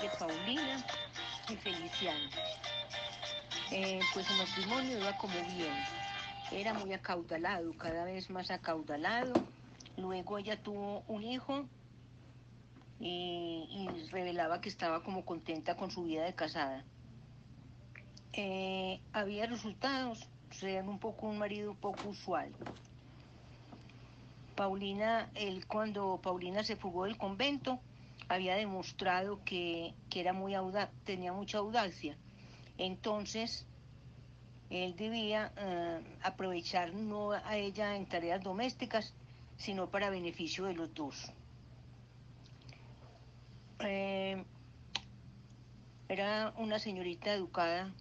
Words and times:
de 0.00 0.10
Paulina 0.18 0.84
y 1.48 1.56
Feliciano. 1.56 2.30
Eh, 3.72 4.00
pues 4.12 4.30
el 4.30 4.36
matrimonio 4.38 4.98
iba 4.98 5.16
como 5.16 5.34
bien, 5.34 5.74
era 6.52 6.74
muy 6.74 6.92
acaudalado, 6.92 7.76
cada 7.76 8.04
vez 8.04 8.30
más 8.30 8.50
acaudalado. 8.50 9.32
Luego 9.96 10.38
ella 10.38 10.62
tuvo 10.62 11.02
un 11.08 11.22
hijo 11.24 11.66
y, 13.00 13.88
revelaba 14.10 14.60
que 14.60 14.68
estaba 14.68 15.02
como 15.02 15.24
contenta 15.24 15.76
con 15.76 15.90
su 15.90 16.04
vida 16.04 16.24
de 16.24 16.34
casada. 16.34 16.84
Eh, 18.32 19.00
había 19.12 19.46
resultados, 19.46 20.28
sean 20.50 20.88
un 20.88 20.98
poco 20.98 21.26
un 21.26 21.38
marido 21.38 21.74
poco 21.74 22.10
usual. 22.10 22.52
Paulina, 24.54 25.30
él 25.34 25.66
cuando 25.66 26.18
Paulina 26.22 26.62
se 26.64 26.76
fugó 26.76 27.04
del 27.04 27.18
convento, 27.18 27.80
había 28.28 28.56
demostrado 28.56 29.42
que, 29.44 29.94
que 30.10 30.20
era 30.20 30.32
muy 30.32 30.54
auda 30.54 30.90
tenía 31.04 31.32
mucha 31.32 31.58
audacia. 31.58 32.16
Entonces, 32.78 33.66
él 34.70 34.96
debía 34.96 35.52
eh, 35.56 36.00
aprovechar 36.22 36.92
no 36.92 37.30
a 37.32 37.56
ella 37.56 37.94
en 37.96 38.06
tareas 38.06 38.42
domésticas, 38.42 39.14
sino 39.56 39.90
para 39.90 40.10
beneficio 40.10 40.64
de 40.64 40.74
los 40.74 40.92
dos. 40.92 41.32
Eh, 43.80 44.44
era 46.08 46.52
una 46.56 46.78
señorita 46.78 47.32
educada, 47.32 47.92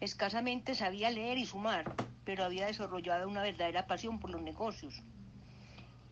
escasamente 0.00 0.74
sabía 0.74 1.10
leer 1.10 1.38
y 1.38 1.46
sumar, 1.46 1.94
pero 2.24 2.44
había 2.44 2.66
desarrollado 2.66 3.28
una 3.28 3.42
verdadera 3.42 3.86
pasión 3.86 4.18
por 4.18 4.30
los 4.30 4.42
negocios. 4.42 5.02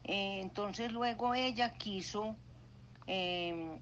Eh, 0.05 0.41
entonces 0.41 0.93
luego 0.93 1.34
ella 1.34 1.75
quiso 1.75 2.37
eh, 3.07 3.79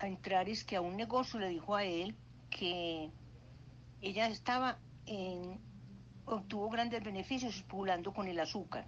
entrar 0.00 0.48
es 0.48 0.64
que 0.64 0.76
a 0.76 0.80
un 0.80 0.96
negocio 0.96 1.38
le 1.38 1.48
dijo 1.48 1.74
a 1.74 1.84
él 1.84 2.14
que 2.50 3.10
ella 4.00 4.28
estaba 4.28 4.78
en, 5.06 5.58
obtuvo 6.26 6.68
grandes 6.70 7.02
beneficios 7.02 7.56
espulando 7.56 8.12
con 8.12 8.28
el 8.28 8.38
azúcar. 8.40 8.86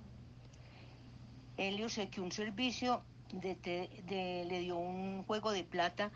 Él 1.56 1.84
que 2.10 2.20
un 2.20 2.32
servicio 2.32 3.02
de, 3.32 4.44
le 4.48 4.60
dio 4.60 4.76
un 4.76 5.24
juego 5.24 5.52
de 5.52 5.64
plata 5.64 6.10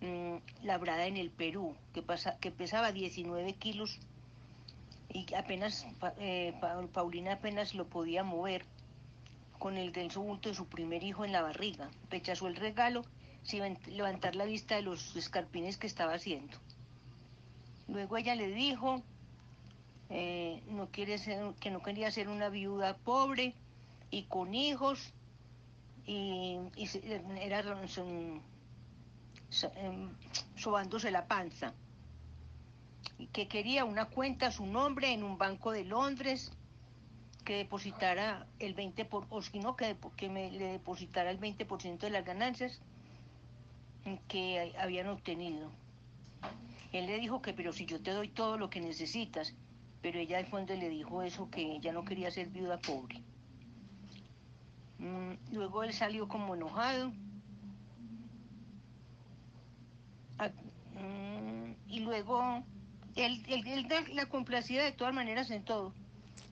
mmm, 0.00 0.36
labrada 0.62 1.06
en 1.06 1.16
el 1.16 1.30
Perú, 1.30 1.74
que 1.92 2.50
pesaba 2.50 2.92
19 2.92 3.54
kilos 3.54 3.98
y 5.14 5.32
apenas, 5.34 5.86
eh, 6.18 6.52
Paulina 6.92 7.34
apenas 7.34 7.74
lo 7.74 7.86
podía 7.86 8.24
mover 8.24 8.66
con 9.64 9.78
el 9.78 9.92
denso 9.92 10.20
bulto 10.20 10.50
de 10.50 10.54
su 10.54 10.66
primer 10.66 11.02
hijo 11.02 11.24
en 11.24 11.32
la 11.32 11.40
barriga. 11.40 11.88
Rechazó 12.10 12.48
el 12.48 12.56
regalo 12.56 13.02
sin 13.44 13.78
levantar 13.86 14.36
la 14.36 14.44
vista 14.44 14.76
de 14.76 14.82
los 14.82 15.16
escarpines 15.16 15.78
que 15.78 15.86
estaba 15.86 16.12
haciendo. 16.12 16.58
Luego 17.88 18.18
ella 18.18 18.34
le 18.34 18.48
dijo 18.48 19.02
eh, 20.10 20.62
no 20.68 20.90
quiere 20.90 21.16
ser, 21.16 21.54
que 21.60 21.70
no 21.70 21.80
quería 21.80 22.10
ser 22.10 22.28
una 22.28 22.50
viuda 22.50 22.98
pobre 22.98 23.54
y 24.10 24.24
con 24.24 24.54
hijos 24.54 25.14
y, 26.04 26.58
era 27.40 27.88
son, 27.88 28.42
sobándose 30.56 31.10
la 31.10 31.26
panza 31.26 31.72
que 33.32 33.48
quería 33.48 33.86
una 33.86 34.10
cuenta 34.10 34.48
a 34.48 34.52
su 34.52 34.66
nombre 34.66 35.14
en 35.14 35.24
un 35.24 35.38
banco 35.38 35.72
de 35.72 35.84
Londres 35.84 36.52
que 37.44 37.56
depositara 37.56 38.46
el 38.58 38.74
20 38.74 39.04
por, 39.04 39.26
o 39.30 39.42
si 39.42 39.58
no 39.58 39.76
que, 39.76 39.96
que 40.16 40.28
me, 40.28 40.50
le 40.50 40.72
depositara 40.72 41.30
el 41.30 41.38
20% 41.38 41.98
de 41.98 42.10
las 42.10 42.24
ganancias 42.24 42.80
que 44.28 44.74
habían 44.78 45.08
obtenido. 45.08 45.70
Él 46.92 47.06
le 47.06 47.18
dijo 47.18 47.42
que 47.42 47.52
pero 47.52 47.72
si 47.72 47.86
yo 47.86 48.00
te 48.00 48.12
doy 48.12 48.28
todo 48.28 48.56
lo 48.56 48.70
que 48.70 48.80
necesitas, 48.80 49.54
pero 50.02 50.18
ella 50.18 50.38
de 50.38 50.44
fondo 50.44 50.74
le 50.74 50.88
dijo 50.88 51.22
eso 51.22 51.50
que 51.50 51.76
ella 51.76 51.92
no 51.92 52.04
quería 52.04 52.30
ser 52.30 52.48
viuda 52.48 52.78
pobre. 52.78 53.20
Mm, 54.98 55.32
luego 55.52 55.82
él 55.82 55.92
salió 55.92 56.28
como 56.28 56.54
enojado. 56.54 57.12
Ah, 60.38 60.50
mm, 60.94 61.72
y 61.88 62.00
luego 62.00 62.62
él, 63.16 63.42
él, 63.48 63.66
él, 63.66 63.88
la 64.14 64.26
complacía 64.26 64.84
de 64.84 64.92
todas 64.92 65.14
maneras 65.14 65.50
en 65.50 65.64
todo. 65.64 65.92